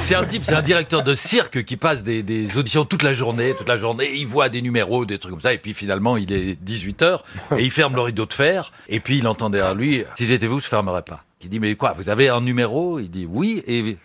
[0.00, 3.14] C'est un type, c'est un directeur de cirque qui passe des, des auditions toute la
[3.14, 4.10] journée, toute la journée.
[4.14, 7.20] Il voit des numéros, des trucs comme ça, et puis finalement il est 18 h
[7.56, 8.70] et il ferme le rideau de fer.
[8.88, 11.74] Et puis il entend derrière lui "Si j'étais vous, je fermerais pas." Il dit "Mais
[11.74, 12.98] quoi Vous avez un numéro?
[12.98, 13.96] Il dit "Oui." Et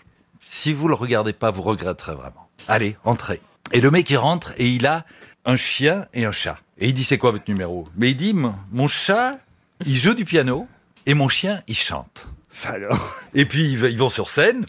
[0.41, 2.47] si vous le regardez pas, vous regretterez vraiment.
[2.69, 3.41] Allez, entrez.
[3.73, 5.05] Et le mec il rentre et il a
[5.45, 6.57] un chien et un chat.
[6.77, 7.87] Et il dit "C'est quoi votre numéro?
[7.97, 9.37] Mais il dit "Mon chat,
[9.85, 10.65] il joue du piano
[11.05, 13.15] et mon chien, il chante." Ça alors.
[13.35, 14.65] Et puis ils vont sur scène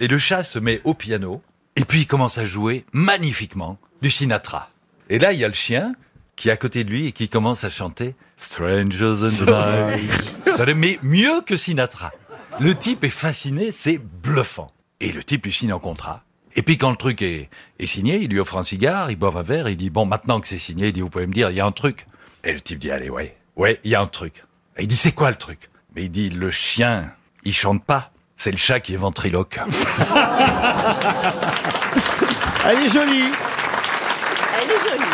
[0.00, 1.42] et le chat se met au piano
[1.76, 4.70] et puis il commence à jouer magnifiquement du Sinatra.
[5.08, 5.94] Et là, il y a le chien
[6.36, 10.56] qui est à côté de lui et qui commence à chanter Strangers in the Night.
[10.56, 12.12] Ça, Mais mieux que Sinatra.
[12.60, 14.70] Le type est fasciné, c'est bluffant.
[15.00, 16.24] Et le type lui signe un contrat.
[16.56, 17.48] Et puis quand le truc est,
[17.78, 20.40] est signé, il lui offre un cigare, il boit un verre, il dit bon maintenant
[20.40, 22.06] que c'est signé, il dit vous pouvez me dire il y a un truc.
[22.42, 24.44] Et le type dit allez ouais ouais il y a un truc.
[24.76, 25.70] Et il dit c'est quoi le truc?
[25.94, 27.12] Mais il dit le chien
[27.44, 29.60] il chante pas, c'est le chat qui est ventriloque.
[32.66, 33.30] Elle est jolie.
[34.56, 35.04] Elle est jolie.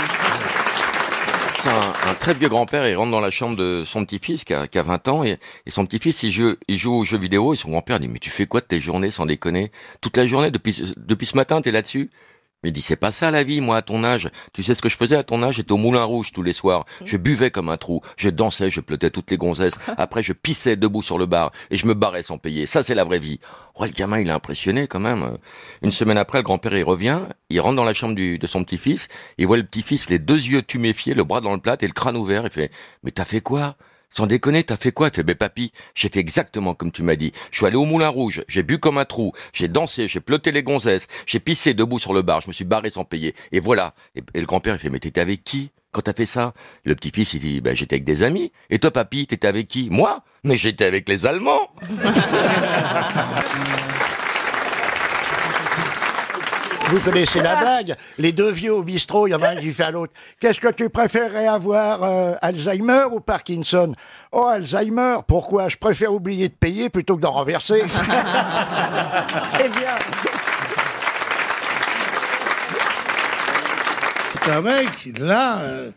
[1.60, 4.54] C'est un, un très vieux grand-père, il rentre dans la chambre de son petit-fils qui
[4.54, 7.18] a, qui a 20 ans et, et son petit-fils il joue, il joue aux jeux
[7.18, 9.72] vidéo et son grand-père dit mais tu fais quoi de tes journées sans déconner?
[10.00, 12.10] Toute la journée depuis, ce- depuis ce matin t'es là-dessus?
[12.64, 14.30] Il dit c'est pas ça la vie moi à ton âge.
[14.52, 15.56] Tu sais ce que je faisais à ton âge?
[15.56, 16.84] J'étais au Moulin Rouge tous les soirs.
[17.04, 18.00] Je buvais comme un trou.
[18.16, 19.78] Je dansais, je pleutais toutes les gonzesses.
[19.96, 22.66] Après je pissais debout sur le bar et je me barrais sans payer.
[22.66, 23.40] Ça c'est la vraie vie.
[23.78, 25.38] Ouais le gamin il est impressionné quand même.
[25.82, 28.64] Une semaine après le grand-père il revient, il rentre dans la chambre du, de son
[28.64, 31.86] petit-fils, il voit le petit-fils les deux yeux tuméfiés, le bras dans le plat et
[31.86, 32.44] le crâne ouvert.
[32.44, 32.70] Il fait
[33.02, 33.76] mais t'as fait quoi?
[34.10, 35.08] Sans déconner, t'as fait quoi?
[35.08, 37.32] Il fait, mais papy, j'ai fait exactement comme tu m'as dit.
[37.50, 40.52] Je suis allé au Moulin Rouge, j'ai bu comme un trou, j'ai dansé, j'ai pleuté
[40.52, 43.34] les gonzesses, j'ai pissé debout sur le bar, je me suis barré sans payer.
[43.52, 43.94] Et voilà.
[44.14, 46.52] Et, le grand-père, il fait, mais t'étais avec qui quand t'as fait ça?
[46.84, 48.52] Le petit-fils, il dit, bah, j'étais avec des amis.
[48.68, 49.88] Et toi, papy, t'étais avec qui?
[49.90, 50.22] Moi?
[50.44, 51.70] Mais j'étais avec les Allemands.
[56.88, 59.72] Vous connaissez la blague Les deux vieux au bistrot, il y en a un qui
[59.72, 60.12] fait à l'autre.
[60.40, 63.92] Qu'est-ce que tu préférerais avoir, euh, Alzheimer ou Parkinson?
[64.32, 65.68] Oh, Alzheimer, pourquoi?
[65.68, 67.82] Je préfère oublier de payer plutôt que d'en renverser.
[67.88, 69.96] C'est bien.
[74.44, 75.90] C'est un mec, il est là, euh,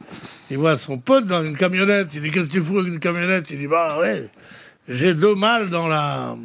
[0.49, 2.07] il voit son pote dans une camionnette.
[2.15, 3.47] Il dit Qu'est-ce que tu fous avec une camionnette?
[3.51, 4.27] Il dit Bah ouais,
[4.87, 6.35] j'ai deux mâles dans la,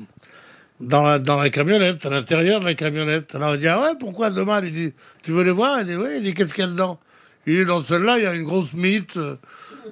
[0.81, 3.35] dans la, camionnette, à l'intérieur de la camionnette.
[3.35, 4.93] Alors il dit Ah ouais, pourquoi mâles Il dit
[5.23, 5.81] Tu veux les voir?
[5.81, 6.99] Il dit Oui, il dit Qu'est-ce qu'il y a dedans?
[7.47, 9.17] Il dit Dans celle-là, il y a une grosse mythe.
[9.17, 9.37] euh,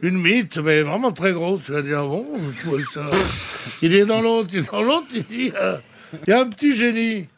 [0.02, 1.62] Une mythe, mais vraiment très grosse.
[1.68, 2.26] Il a dit Ah bon.
[3.80, 5.76] Il est dans l'autre, il est dans l'autre, il dit euh,
[6.26, 7.28] Il y a un petit génie.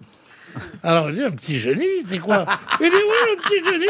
[0.83, 2.47] Alors il dit un petit génie, c'est quoi
[2.81, 3.87] Il dit oui, un petit génie.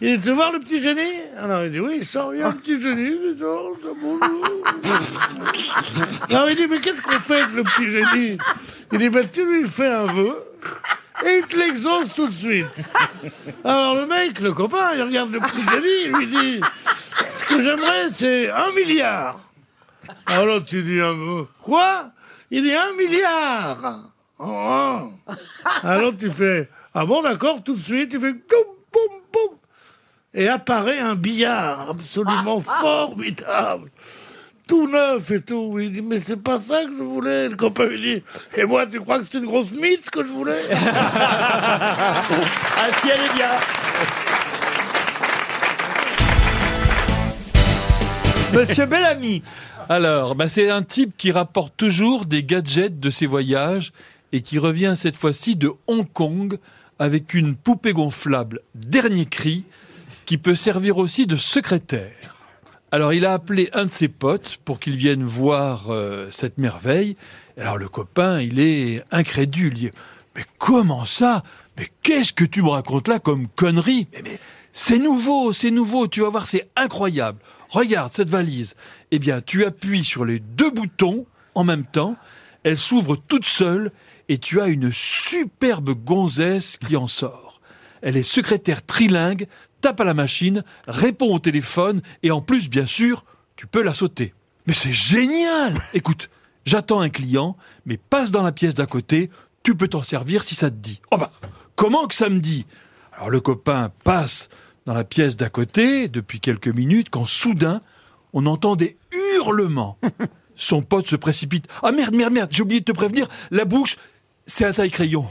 [0.00, 2.40] Il dit tu veux voir le petit génie Alors il dit oui, il sort, il
[2.40, 3.16] y a un petit génie.
[3.24, 3.46] il ça
[4.00, 4.44] bonjour.
[6.30, 8.38] Alors il dit mais qu'est-ce qu'on fait avec le petit génie
[8.92, 10.44] Il dit ben tu lui fais un vœu
[11.24, 12.84] et il te l'exauce tout de suite.
[13.64, 16.60] Alors le mec, le copain, il regarde le petit génie, il lui dit
[17.30, 19.40] ce que j'aimerais c'est un milliard.
[20.26, 21.46] Alors tu dis un vœu.
[21.62, 22.10] Quoi?
[22.50, 23.98] Il dit un milliard.
[24.38, 24.98] Oh.
[25.82, 29.56] Alors tu fais ah bon d'accord tout de suite tu fais boum boum boum
[30.34, 33.90] et apparaît un billard absolument formidable
[34.66, 37.86] tout neuf et tout il dit mais c'est pas ça que je voulais le copain
[37.86, 38.22] lui dit
[38.56, 40.62] et moi tu crois que c'est une grosse mythe que je voulais?
[42.78, 43.48] Ah si, elle est bien.
[48.52, 49.42] Monsieur Bellamy.
[49.88, 53.92] Alors, bah, c'est un type qui rapporte toujours des gadgets de ses voyages
[54.32, 56.58] et qui revient cette fois-ci de Hong Kong
[56.98, 59.64] avec une poupée gonflable dernier cri
[60.24, 62.36] qui peut servir aussi de secrétaire.
[62.92, 67.16] Alors, il a appelé un de ses potes pour qu'il vienne voir euh, cette merveille.
[67.58, 69.72] Alors, le copain, il est incrédule.
[69.76, 69.90] Il dit,
[70.34, 71.42] mais comment ça?
[71.76, 74.08] Mais qu'est-ce que tu me racontes là comme connerie?
[74.12, 74.38] Mais, mais
[74.72, 77.38] c'est nouveau, c'est nouveau, tu vas voir, c'est incroyable.
[77.70, 78.76] Regarde cette valise.
[79.10, 82.16] Eh bien, tu appuies sur les deux boutons en même temps,
[82.66, 83.92] elle s'ouvre toute seule
[84.28, 87.60] et tu as une superbe gonzesse qui en sort.
[88.02, 89.46] Elle est secrétaire trilingue,
[89.80, 93.24] tape à la machine, répond au téléphone et en plus, bien sûr,
[93.54, 94.34] tu peux la sauter.
[94.66, 96.28] Mais c'est génial Écoute,
[96.64, 99.30] j'attends un client, mais passe dans la pièce d'à côté,
[99.62, 101.00] tu peux t'en servir si ça te dit.
[101.12, 101.30] Oh bah,
[101.76, 102.66] comment que ça me dit?
[103.12, 104.48] Alors le copain passe
[104.86, 107.80] dans la pièce d'à côté depuis quelques minutes quand soudain
[108.32, 108.96] on entend des
[109.36, 109.98] hurlements.
[110.56, 111.66] Son pote se précipite.
[111.82, 113.96] Ah merde, merde, merde, j'ai oublié de te prévenir, la bouche,
[114.46, 115.26] c'est à taille crayon.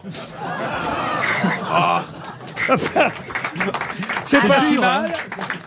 [4.26, 5.12] C'est pas si hein mal.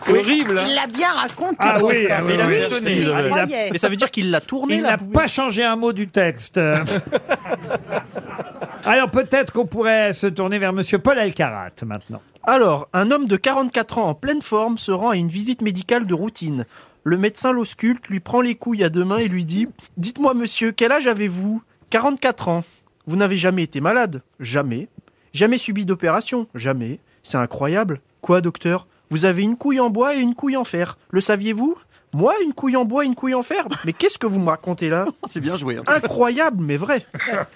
[0.01, 0.57] C'est horrible.
[0.59, 1.55] hein Il l'a bien raconté.
[1.59, 2.85] Ah oui, ah oui, Il a oui, mis oui, donné.
[2.85, 3.29] oui, Il oui.
[3.29, 3.69] croyait.
[3.71, 6.59] Mais ça veut dire qu'il l'a tourné Il n'a pas changé un mot du texte.
[8.85, 12.21] Alors peut-être qu'on pourrait se tourner vers Monsieur Paul Alcarat maintenant.
[12.43, 16.07] Alors, un homme de 44 ans en pleine forme se rend à une visite médicale
[16.07, 16.65] de routine.
[17.09, 19.67] Le médecin l'ausculte, lui prend les couilles à deux mains et lui dit
[19.97, 21.59] Dites-moi, monsieur, quel âge avez-vous?
[21.89, 22.63] 44 ans.
[23.07, 24.87] Vous n'avez jamais été malade Jamais.
[25.33, 26.99] Jamais subi d'opération Jamais.
[27.23, 27.99] C'est incroyable.
[28.21, 28.85] Quoi, docteur?
[29.09, 30.99] Vous avez une couille en bois et une couille en fer.
[31.09, 31.75] Le saviez-vous?
[32.13, 33.67] Moi, une couille en bois et une couille en fer?
[33.85, 35.07] Mais qu'est-ce que vous me racontez là?
[35.31, 35.77] C'est bien joué.
[35.77, 35.83] hein.
[35.87, 37.07] Incroyable, mais vrai.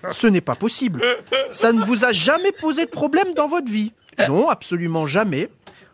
[0.10, 1.04] Ce n'est pas possible.
[1.52, 3.94] Ça ne vous a jamais posé de problème dans votre vie
[4.28, 5.52] Non, absolument jamais.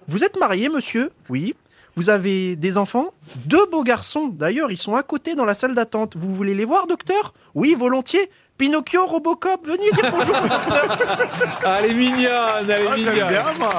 [0.08, 1.12] Vous êtes marié, monsieur?
[1.28, 1.56] Oui.
[2.00, 3.08] Vous avez des enfants
[3.46, 4.30] Deux beaux garçons.
[4.30, 6.16] D'ailleurs, ils sont à côté dans la salle d'attente.
[6.16, 8.32] Vous voulez les voir, docteur Oui, volontiers.
[8.58, 10.36] Pinocchio, Robocop, venez dire bonjour.
[11.66, 13.58] Ah, elle est mignonne, elle est mignonne.
[13.60, 13.74] moi.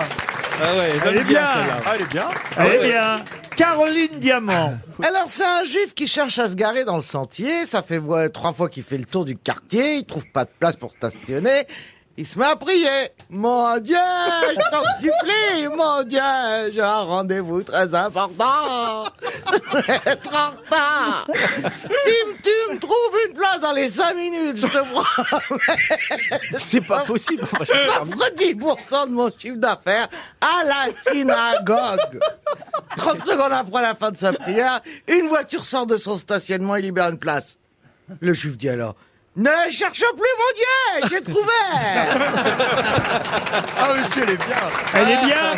[0.63, 1.47] Ah ouais, j'aime Elle est bien.
[1.47, 1.81] celle-là.
[1.87, 2.29] Ah, elle est bien.
[2.59, 3.17] Eh bien,
[3.57, 4.75] Caroline Diamant.
[5.03, 8.29] Alors c'est un juif qui cherche à se garer dans le sentier, ça fait ouais,
[8.29, 11.67] trois fois qu'il fait le tour du quartier, il trouve pas de place pour stationner,
[12.21, 13.09] il se met à prier.
[13.31, 19.05] Mon Dieu, je t'en supplie, mon Dieu, j'ai un rendez-vous très important.
[19.51, 21.27] Je vais être en retard.
[21.33, 22.13] Si
[22.43, 26.59] tu me trouves une place dans les cinq minutes, je te promets.
[26.59, 27.43] C'est pas possible.
[27.61, 30.09] J'offre 10% de mon chiffre d'affaires
[30.43, 32.21] à la synagogue.
[32.99, 36.83] 30 secondes après la fin de sa prière, une voiture sort de son stationnement et
[36.83, 37.57] libère une place.
[38.21, 38.95] Le juif dit alors
[39.37, 41.53] Ne cherche plus, mon Dieu, j'ai trouvé
[43.79, 44.57] Ah, monsieur, elle est bien.
[44.95, 45.53] Elle est bien.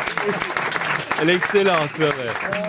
[1.21, 2.27] Elle est excellente, c'est vrai.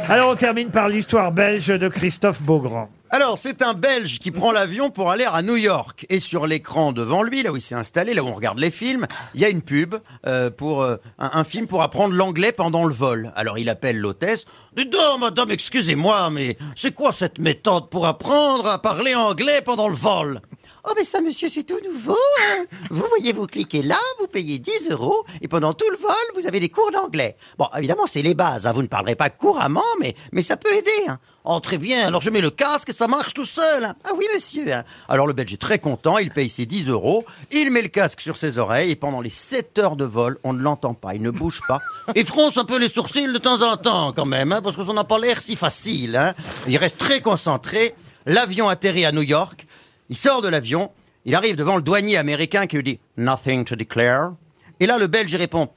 [0.07, 2.89] Alors on termine par l'histoire belge de Christophe Beaugrand.
[3.09, 6.03] Alors, c'est un Belge qui prend l'avion pour aller à New York.
[6.09, 8.71] Et sur l'écran devant lui, là où il s'est installé, là où on regarde les
[8.71, 9.05] films,
[9.35, 9.93] il y a une pub
[10.25, 13.31] euh, pour euh, un, un film pour apprendre l'anglais pendant le vol.
[13.35, 14.45] Alors, il appelle l'hôtesse.
[14.75, 19.89] Dis donc, madame, excusez-moi, mais c'est quoi cette méthode pour apprendre à parler anglais pendant
[19.89, 20.41] le vol?
[20.85, 22.17] Oh, mais ça, monsieur, c'est tout nouveau.
[22.41, 22.65] hein.
[22.89, 26.45] Vous voyez, vous cliquez là, vous payez 10 euros, et pendant tout le vol, vous
[26.45, 27.37] avez des cours d'anglais.
[27.57, 28.67] Bon, évidemment, c'est les bases.
[28.67, 28.73] hein.
[28.73, 30.91] Vous ne parlerez pas couramment, mais, mais ça peut aider.
[31.07, 31.19] hein.
[31.45, 32.05] Oh, très bien.
[32.07, 33.85] Alors, je mets le casque et ça marche tout seul.
[33.85, 33.95] hein.
[34.03, 34.73] Ah oui, monsieur.
[34.73, 34.83] hein.
[35.07, 36.17] Alors, le Belge est très content.
[36.17, 37.23] Il paye ses 10 euros.
[37.51, 40.51] Il met le casque sur ses oreilles, et pendant les 7 heures de vol, on
[40.51, 41.15] ne l'entend pas.
[41.15, 41.79] Il ne bouge pas.
[42.15, 44.91] Il fronce un peu les sourcils de temps en temps, quand même, parce que ça
[44.91, 46.33] n'a pas l'air si facile.
[46.67, 47.95] Il reste très concentré.
[48.25, 49.65] L'avion atterrit à New York.
[50.09, 50.91] Il sort de l'avion,
[51.25, 54.33] il arrive devant le douanier américain qui lui dit Nothing to declare.
[54.79, 55.69] Et là, le Belge répond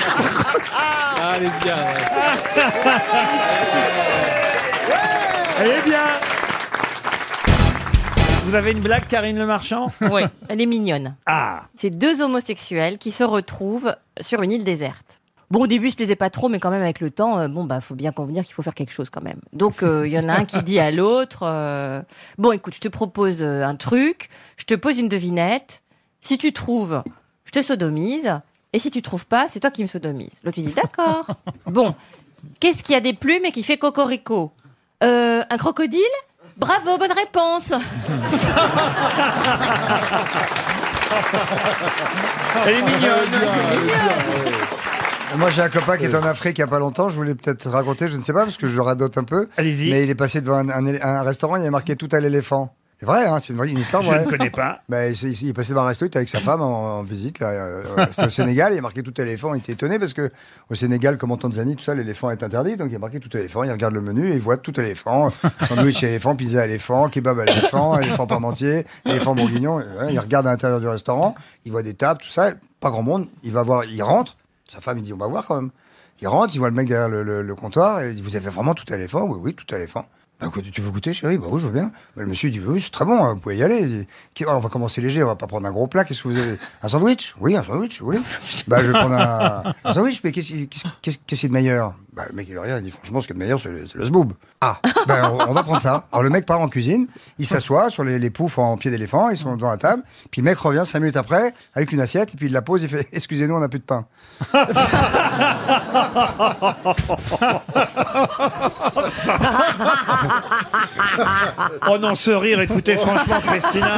[0.00, 1.76] Ah, elle est bien.
[5.60, 6.04] Elle est bien.
[8.44, 11.16] Vous avez une blague, Karine Le Marchand Oui, elle est mignonne.
[11.26, 15.17] Ah, C'est deux homosexuels qui se retrouvent sur une île déserte.
[15.50, 17.48] Bon, au début, ils se plaisaient pas trop, mais quand même, avec le temps, euh,
[17.48, 19.40] bon, bah, faut bien convenir qu'il faut faire quelque chose quand même.
[19.54, 22.02] Donc, euh, il y en a un qui dit à l'autre, euh,
[22.36, 24.28] bon, écoute, je te propose un truc,
[24.58, 25.82] je te pose une devinette.
[26.20, 27.02] Si tu trouves,
[27.44, 28.40] je te sodomise.
[28.74, 30.32] Et si tu trouves pas, c'est toi qui me sodomise.
[30.44, 31.30] L'autre, il dit, d'accord.
[31.64, 31.94] Bon,
[32.60, 34.50] qu'est-ce qui a des plumes et qui fait cocorico?
[35.02, 36.02] Euh, Un crocodile?
[36.58, 37.70] Bravo, bonne réponse.
[42.66, 43.30] elle est mignonne.
[45.36, 47.08] Moi, j'ai un copain qui est en Afrique il n'y a pas longtemps.
[47.10, 49.48] Je voulais peut-être raconter, je ne sais pas, parce que je radote un peu.
[49.56, 49.90] Allez-y.
[49.90, 52.08] Mais il est passé devant un, un élé- un restaurant, il y a marqué tout
[52.12, 52.74] à l'éléphant.
[52.98, 54.24] C'est vrai, hein, c'est une, vraie- une histoire Je vraie.
[54.24, 54.80] ne connais pas.
[54.88, 57.02] Ben, c'est- il est passé devant un resto, il était avec sa femme en, en
[57.04, 57.38] visite.
[57.38, 59.54] là, euh, euh, C'était au Sénégal, il a marqué tout à l'éléphant.
[59.54, 60.32] Il était étonné parce que
[60.70, 62.76] au Sénégal, comme en Tanzanie, tout ça, l'éléphant est interdit.
[62.76, 63.62] Donc il y a marqué tout à l'éléphant.
[63.62, 65.30] Il regarde le menu et il voit tout à l'éléphant.
[65.68, 69.76] Sandwich à éléphant, pizza à éléphant, kebab à l'éléphant, éléphant parmentier, éléphant bourguignon.
[69.76, 72.50] Ouais, il regarde à l'intérieur du restaurant, il voit des tables, tout ça.
[72.80, 73.28] Pas grand monde.
[73.44, 74.36] Il va voir, il rentre.
[74.68, 75.70] Sa femme, il dit, on va voir quand même.
[76.20, 78.74] Il rentre, il voit le mec derrière le, comptoir et il dit, vous avez vraiment
[78.74, 80.06] tout à l'éléphant Oui, oui, tout à l'éléphant.
[80.40, 81.36] Bah, quoi, tu veux goûter, chérie?
[81.36, 81.90] Bah oui, je veux bien.
[82.16, 83.84] Bah, le monsieur dit, oui, c'est très bon, hein, vous pouvez y aller.
[83.86, 84.06] Dit,
[84.46, 86.04] oh, on va commencer léger, on va pas prendre un gros plat.
[86.04, 86.56] Qu'est-ce que vous avez?
[86.82, 87.34] Un sandwich?
[87.40, 88.20] Oui, un sandwich, vous voulez
[88.68, 90.68] Bah, je vais prendre un, un sandwich, mais qu'est-ce qui-
[91.10, 91.94] est de meilleur?
[92.12, 93.84] Bah, le mec, il regarde, il dit, franchement, ce qui est de meilleur, c'est le,
[93.92, 94.32] le zboob.
[94.60, 96.04] Ah, on, on va prendre ça.
[96.12, 99.30] Alors, le mec part en cuisine, il s'assoit sur les, les poufs en pied d'éléphant,
[99.30, 102.34] ils sont devant la table, puis le mec revient cinq minutes après, avec une assiette,
[102.34, 104.06] et puis il la pose, il fait, excusez-nous, on n'a plus de pain.
[111.90, 113.96] Oh non, ce rire, écoutez, franchement, Christina.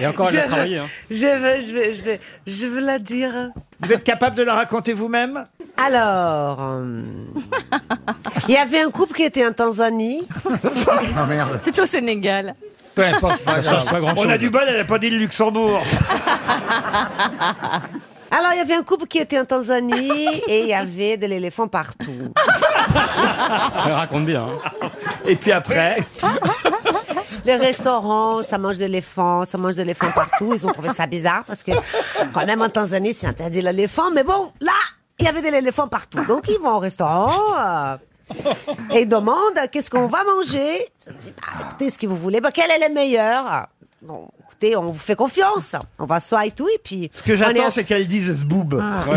[0.00, 0.76] Et encore, elle a Je travaillé.
[0.76, 0.88] veux- hein.
[1.10, 3.50] Je veux, je vais, je vais, je veux la dire.
[3.80, 5.44] Vous êtes capable de la raconter vous-même?
[5.76, 7.02] Alors, euh,
[8.48, 10.26] il y avait un couple qui était en Tanzanie.
[11.16, 11.58] Ah merde.
[11.62, 12.54] C'est au Sénégal.
[12.94, 13.92] Peu importe, c'est pas Ça change grave.
[13.94, 14.30] pas grand On chose.
[14.32, 15.82] a du bol, elle n'a pas dit le Luxembourg.
[18.36, 21.26] Alors, il y avait un couple qui était en Tanzanie et il y avait de
[21.26, 22.32] l'éléphant partout.
[23.76, 24.48] Raconte bien.
[25.24, 25.98] Et puis après
[27.44, 30.52] Les restaurants, ça mange de l'éléphant, ça mange de l'éléphant partout.
[30.52, 31.70] Ils ont trouvé ça bizarre parce que
[32.32, 34.10] quand même en Tanzanie, c'est interdit l'éléphant.
[34.10, 34.72] Mais bon, là,
[35.20, 36.24] il y avait de l'éléphant partout.
[36.24, 37.96] Donc ils vont au restaurant euh,
[38.90, 40.88] et ils demandent qu'est-ce qu'on va manger?
[41.06, 42.40] Je dis, bah, écoutez, ce que vous voulez.
[42.40, 43.68] Bah, quel est le meilleur?
[44.02, 45.74] Bon, écoutez, on vous fait confiance.
[45.98, 46.68] On va s'asseoir et tout.
[46.68, 48.74] Et puis, Ce que j'attends, c'est qu'elle dise zboob.
[48.74, 49.16] Ouais.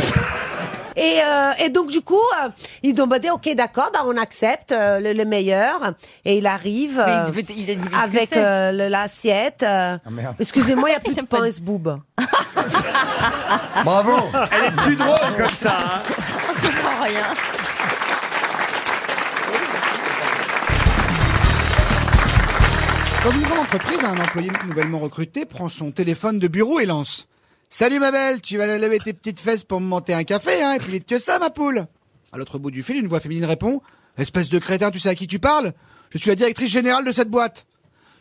[0.96, 2.50] et, euh, et donc du coup, euh,
[2.84, 5.94] ils demandaient, ok, d'accord, bah on accepte euh, le, le meilleur.
[6.26, 9.64] Et il arrive Mais euh, il il a avec euh, l'assiette.
[9.64, 10.36] euh, merde.
[10.40, 12.00] Excusez-moi, il n'y a plus de pain, ce boob.
[13.84, 14.14] Bravo
[14.52, 15.78] Elle est plus drôle comme ça.
[15.80, 16.00] hein.
[16.50, 17.57] On comprend rien.
[23.24, 27.28] Dans une grande entreprise, un employé nouvellement recruté prend son téléphone de bureau et lance
[27.70, 30.74] Salut ma belle, tu vas lever tes petites fesses pour me monter un café, hein,
[30.76, 31.86] et plus vite que ça, ma poule.
[32.32, 33.82] À l'autre bout du fil, une voix féminine répond
[34.18, 35.74] Espèce de crétin, tu sais à qui tu parles?
[36.12, 37.66] Je suis la directrice générale de cette boîte.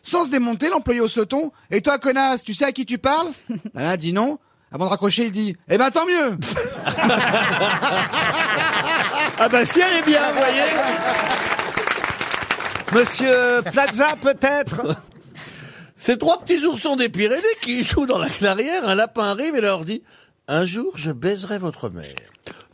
[0.03, 2.99] Sans se démonter, l'employé hausse le ton Et toi, connasse, tu sais à qui tu
[2.99, 3.29] parles?
[3.75, 4.39] Voilà, dit non.
[4.73, 6.37] Avant de raccrocher, il dit Eh ben tant mieux
[9.39, 10.63] Ah bah si elle est bien, vous voyez.
[12.95, 14.97] Monsieur Plaza, peut-être
[15.97, 19.61] Ces trois petits oursons des Pyrénées qui jouent dans la clairière, un lapin arrive et
[19.61, 20.03] leur dit
[20.47, 22.15] Un jour, je baiserai votre mère.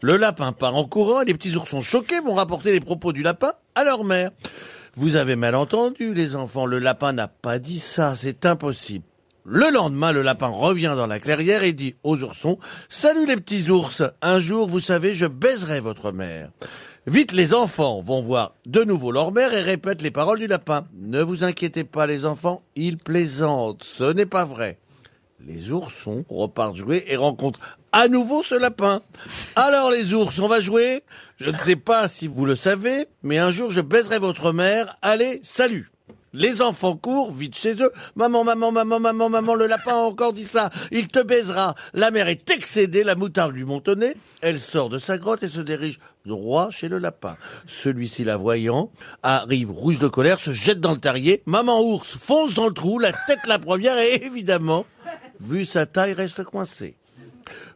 [0.01, 3.23] Le lapin part en courant et les petits oursons choqués vont rapporter les propos du
[3.23, 4.31] lapin à leur mère.
[4.97, 9.05] Vous avez mal entendu, les enfants, le lapin n'a pas dit ça, c'est impossible.
[9.45, 13.71] Le lendemain, le lapin revient dans la clairière et dit aux oursons Salut les petits
[13.71, 16.51] ours, un jour, vous savez, je baiserai votre mère.
[17.09, 20.87] Vite, les enfants vont voir de nouveau leur mère et répètent les paroles du lapin.
[20.95, 24.79] Ne vous inquiétez pas, les enfants, il plaisante, ce n'est pas vrai.
[25.45, 27.59] Les oursons repartent jouer et rencontrent
[27.91, 29.03] à nouveau ce lapin.
[29.57, 31.03] Alors les ours, on va jouer?
[31.39, 34.97] Je ne sais pas si vous le savez, mais un jour je baiserai votre mère.
[35.03, 35.92] Allez, salut
[36.33, 37.93] les enfants courent vite chez eux.
[38.15, 40.71] Maman, maman, maman, maman, maman, le lapin a encore dit ça.
[40.91, 41.75] Il te baisera.
[41.93, 44.15] La mère est excédée, la moutarde lui nez.
[44.41, 47.37] Elle sort de sa grotte et se dirige droit chez le lapin.
[47.67, 48.91] Celui-ci, la voyant,
[49.23, 51.43] arrive rouge de colère, se jette dans le terrier.
[51.47, 54.87] Maman ours fonce dans le trou, la tête la première et évidemment,
[55.41, 56.97] vu sa taille, reste coincée.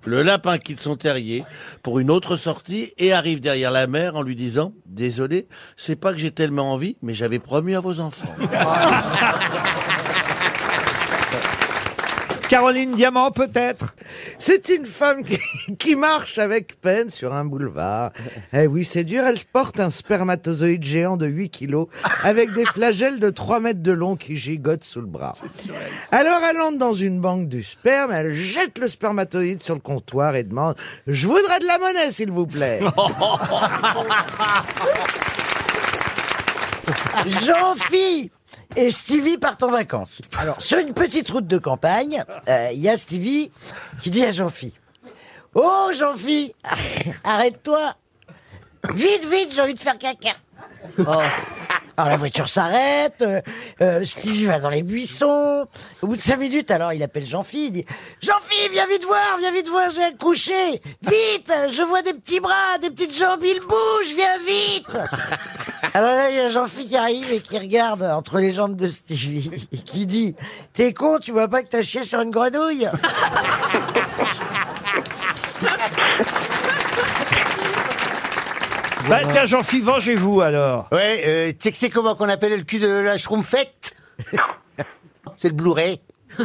[0.04, 1.44] Le lapin quitte son terrier
[1.82, 6.12] pour une autre sortie et arrive derrière la mère en lui disant «Désolé, c'est pas
[6.12, 8.34] que j'ai tellement envie, mais j'avais promis à vos enfants.
[12.48, 13.94] Caroline Diamant, peut-être?
[14.38, 15.38] C'est une femme qui,
[15.78, 18.12] qui marche avec peine sur un boulevard.
[18.52, 21.88] Eh oui, c'est dur, elle porte un spermatozoïde géant de 8 kilos
[22.22, 25.34] avec des flagelles de 3 mètres de long qui gigotent sous le bras.
[26.12, 30.36] Alors elle entre dans une banque du sperme, elle jette le spermatozoïde sur le comptoir
[30.36, 30.76] et demande
[31.06, 32.80] «Je voudrais de la monnaie, s'il vous plaît!»
[37.44, 38.30] Jean-Phi
[38.74, 40.20] et Stevie partent en vacances.
[40.38, 43.50] Alors, sur une petite route de campagne, euh, il y a Stevie
[44.02, 44.74] qui dit à Jean-Phi
[45.54, 46.54] Oh, Jean-Phi,
[47.24, 47.94] arrête-toi
[48.94, 50.32] Vite, vite, j'ai envie de faire caca
[50.98, 51.22] Oh.
[51.96, 53.40] Alors la voiture s'arrête, euh,
[53.80, 55.66] euh, Stevie va dans les buissons.
[56.02, 57.86] Au bout de cinq minutes, alors il appelle Jean-Phi, il dit
[58.20, 60.82] Jean-Phi, viens vite voir, viens vite voir, j'ai accouché.
[61.02, 64.86] Vite, je vois des petits bras, des petites jambes, il bouge, viens vite.
[65.94, 68.88] Alors là, il y a Jean-Phi qui arrive et qui regarde entre les jambes de
[68.88, 70.34] Stevie et qui dit
[70.74, 72.88] T'es con, tu vois pas que t'as chié sur une grenouille?
[79.08, 80.88] Bah tiens, Jean-Philippe, vengez-vous alors.
[80.90, 83.94] Ouais, euh, tu sais que c'est comment qu'on appelle le cul de la schtroumpfette
[85.36, 86.00] C'est le Blu-ray.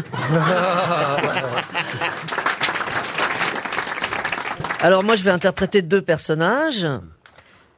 [4.82, 6.88] Alors moi, je vais interpréter deux personnages.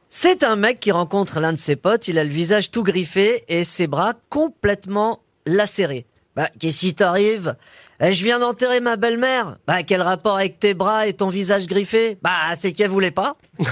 [0.08, 3.44] C'est un mec qui rencontre l'un de ses potes, il a le visage tout griffé
[3.48, 6.06] et ses bras complètement lacérés.
[6.36, 7.56] Bah, qu'est-ce qui t'arrive?
[8.00, 9.56] Eh, Je viens d'enterrer ma belle-mère.
[9.66, 12.18] Bah, quel rapport avec tes bras et ton visage griffé?
[12.22, 13.36] Bah, c'est qu'elle voulait pas.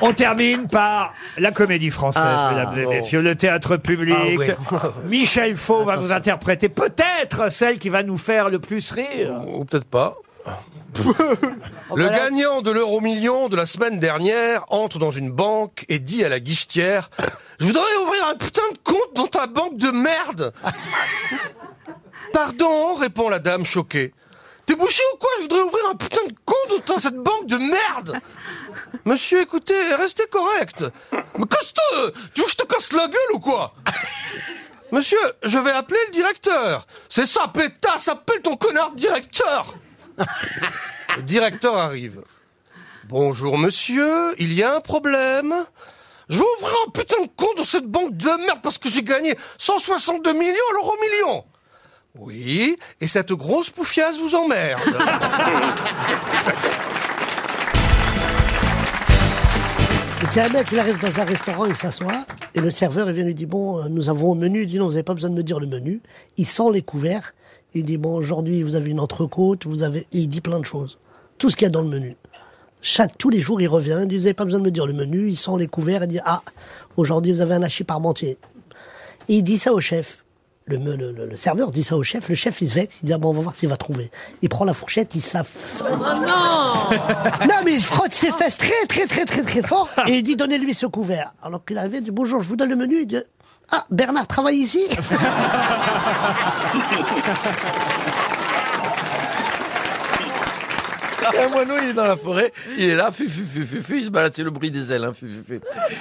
[0.00, 2.90] On termine par la comédie française, Ah, mesdames et bon.
[2.90, 4.16] messieurs, le théâtre public.
[4.72, 4.76] Ah.
[5.06, 9.42] Michel Faux va vous interpréter peut-être celle qui va nous faire le plus rire.
[9.46, 10.16] Ou peut-être pas.
[11.94, 16.24] Le gagnant de l'euro million de la semaine dernière entre dans une banque et dit
[16.24, 17.10] à la guichetière
[17.60, 20.52] Je voudrais ouvrir un putain de compte dans ta banque de merde
[22.32, 24.14] Pardon, répond la dame choquée.
[24.64, 25.30] T'es bouché ou quoi?
[25.38, 28.20] Je voudrais ouvrir un putain de compte dans cette banque de merde
[29.04, 30.84] Monsieur, écoutez, restez correct.
[31.38, 33.74] Mais casse-toi Tu veux que je te casse la gueule ou quoi?
[34.92, 36.86] Monsieur, je vais appeler le directeur.
[37.08, 39.74] C'est ça, pétasse, appelle ton connard directeur.
[41.16, 42.22] Le directeur arrive.
[43.08, 45.54] Bonjour monsieur, il y a un problème.
[46.28, 49.02] Je vais ouvrir un putain de compte dans cette banque de merde parce que j'ai
[49.02, 51.44] gagné 162 millions à l'euro million.
[52.18, 54.80] Oui, et cette grosse poufiasse vous emmerde.
[60.30, 62.24] C'est un mec, il arrive dans un restaurant, il s'assoit,
[62.54, 64.62] et le serveur, vient lui dit, bon, euh, nous avons un menu.
[64.62, 66.00] Il dit, non, vous n'avez pas besoin de me dire le menu.
[66.38, 67.34] Il sent les couverts.
[67.74, 70.64] Il dit, bon, aujourd'hui, vous avez une entrecôte, vous avez, et il dit plein de
[70.66, 70.98] choses.
[71.38, 72.16] Tout ce qu'il y a dans le menu.
[72.82, 74.86] Chaque, tous les jours, il revient, il dit, vous n'avez pas besoin de me dire
[74.86, 75.28] le menu.
[75.28, 76.42] Il sent les couverts, il dit, ah,
[76.96, 78.38] aujourd'hui, vous avez un hachis parmentier.
[79.28, 80.18] Et il dit ça au chef.
[80.66, 82.28] Le, le, le- le serveur dit ça au chef.
[82.28, 83.00] Le chef, il se vexe.
[83.02, 84.10] Il dit, ah bon, on va voir s'il va trouver.
[84.42, 85.44] Il prend la fourchette, il se la...
[85.80, 89.88] Oh non Non, mais il se frotte ses fesses très, très, très, très, très fort.
[90.06, 91.34] Et il dit, donnez-lui ce couvert.
[91.42, 93.00] Alors qu'il arrive, il dit, bonjour, je vous donne le menu.
[93.02, 93.16] Il dit,
[93.72, 94.82] ah, Bernard travaille ici
[101.38, 104.32] un moineau, il est dans la forêt, il est là, fu, fu, il se balade,
[104.34, 105.12] c'est le bruit des ailes, hein.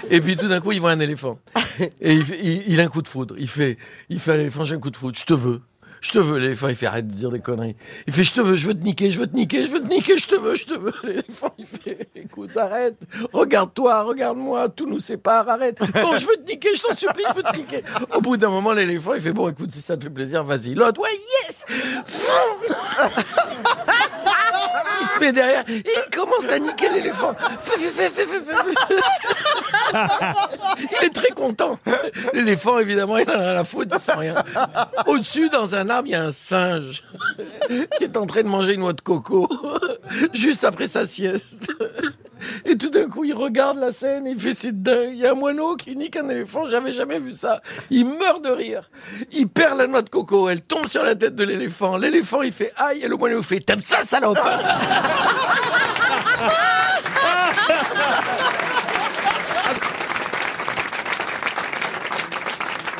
[0.10, 1.40] Et puis tout d'un coup, il voit un éléphant.
[2.02, 2.20] Et
[2.68, 3.36] il, a un coup de foudre.
[3.38, 3.78] Il fait,
[4.10, 5.62] il fait à j'ai un coup de foudre, je te veux.
[6.02, 7.76] Je te veux, l'éléphant, il fait arrête de dire des conneries.
[8.08, 9.84] Il fait, je te veux, je veux te niquer, je veux te niquer, je veux
[9.84, 10.94] te niquer, je te veux, je te veux.
[11.04, 12.98] L'éléphant, il fait, écoute, arrête,
[13.32, 15.80] regarde-toi, regarde-moi, tout nous sépare, arrête.
[15.80, 17.84] Bon, je veux te niquer, je t'en supplie, je veux te niquer.
[18.16, 20.74] Au bout d'un moment, l'éléphant, il fait, bon, écoute, si ça te fait plaisir, vas-y.
[20.74, 21.10] L'autre, ouais,
[21.44, 21.66] yes!
[25.02, 27.36] Il se met derrière, et il commence à niquer l'éléphant.
[31.02, 31.80] Il est très content.
[32.34, 34.36] L'éléphant, évidemment, il en a à foutre, il sent rien.
[35.08, 37.04] Au-dessus, dans un arbre, il y a un singe
[37.98, 39.50] qui est en train de manger une noix de coco
[40.34, 41.72] juste après sa sieste.
[42.66, 45.12] Et tout d'un coup, il regarde la scène, il fait c'est dingue.
[45.14, 47.62] Il y a un moineau qui nique un éléphant, j'avais jamais vu ça.
[47.90, 48.90] Il meurt de rire.
[49.32, 51.98] Il perd la noix de coco, elle tombe sur la tête de l'éléphant.
[51.98, 54.38] L'éléphant, il fait aïe, et le moineau fait t'aimes ça, salope?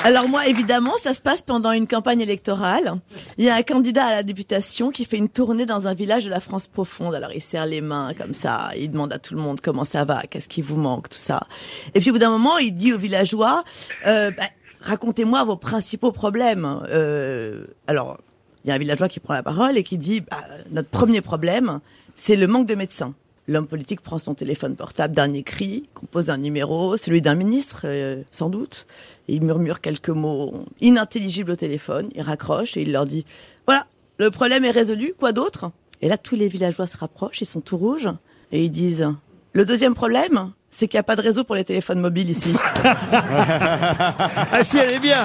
[0.04, 2.94] Alors moi, évidemment, ça se passe pendant une campagne électorale.
[3.38, 6.24] Il y a un candidat à la députation qui fait une tournée dans un village
[6.24, 7.14] de la France profonde.
[7.14, 10.04] Alors il serre les mains comme ça, il demande à tout le monde comment ça
[10.04, 11.46] va, qu'est-ce qui vous manque, tout ça.
[11.94, 13.62] Et puis au bout d'un moment, il dit aux villageois,
[14.06, 14.42] euh, bah,
[14.80, 16.80] racontez-moi vos principaux problèmes.
[16.88, 18.18] Euh, alors,
[18.64, 21.20] il y a un villageois qui prend la parole et qui dit, bah, notre premier
[21.20, 21.78] problème,
[22.16, 23.14] c'est le manque de médecins.
[23.48, 28.22] L'homme politique prend son téléphone portable, dernier cri, compose un numéro, celui d'un ministre, euh,
[28.30, 28.86] sans doute,
[29.26, 33.24] et il murmure quelques mots inintelligibles au téléphone, il raccroche et il leur dit
[33.66, 33.86] «Voilà,
[34.18, 37.60] le problème est résolu, quoi d'autre?» Et là, tous les villageois se rapprochent, ils sont
[37.60, 38.08] tout rouges,
[38.52, 39.08] et ils disent
[39.54, 42.54] «Le deuxième problème, c'est qu'il n'y a pas de réseau pour les téléphones mobiles ici.
[42.84, 45.24] Ah si, elle est bien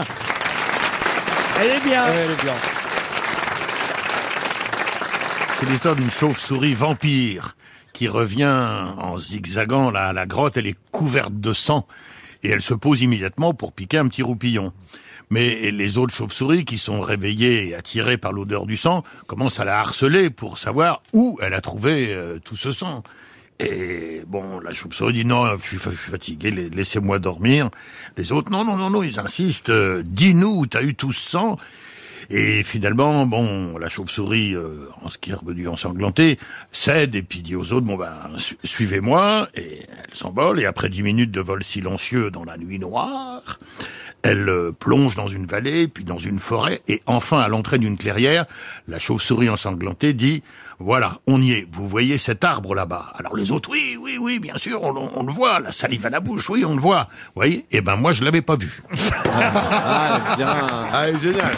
[1.61, 2.53] Elle est bien Elle est bien.
[5.59, 7.56] C'est l'histoire d'une chauve-souris vampire
[7.97, 8.45] qui revient
[8.99, 10.55] en zigzagant la, la grotte.
[10.57, 11.87] Elle est couverte de sang
[12.43, 14.71] et elle se pose immédiatement pour piquer un petit roupillon.
[15.31, 19.65] Mais les autres chauves-souris qui sont réveillées et attirées par l'odeur du sang commencent à
[19.65, 23.01] la harceler pour savoir où elle a trouvé euh, tout ce sang.
[23.59, 27.71] Et bon, la chauve-souris dit non, je suis, fatigué, la- laissez-moi dormir.
[28.15, 31.29] Les autres, non, non, non, non, ils insistent, euh, dis-nous où t'as eu tout ce
[31.31, 31.57] sang.
[32.29, 36.37] Et finalement, bon, la chauve-souris, euh, en ce qui est revenu ensanglanté,
[36.71, 39.47] cède et puis dit aux autres, bon ben, su- suivez-moi.
[39.55, 40.59] Et elle s'envole.
[40.59, 43.59] Et après dix minutes de vol silencieux dans la nuit noire,
[44.23, 47.97] elle euh, plonge dans une vallée, puis dans une forêt, et enfin, à l'entrée d'une
[47.97, 48.45] clairière,
[48.87, 50.41] la chauve-souris ensanglantée dit,
[50.79, 53.13] voilà, on y est, vous voyez cet arbre là-bas.
[53.15, 56.09] Alors les autres, oui, oui, oui, bien sûr, on, on le voit, la salive à
[56.09, 57.07] la bouche, oui, on le voit.
[57.27, 57.65] Vous voyez?
[57.71, 58.81] Eh ben moi, je l'avais pas vu.
[59.39, 60.47] Ah, bien.
[60.49, 61.51] Ah, elle est géniale.